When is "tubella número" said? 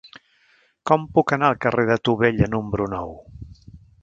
2.09-2.93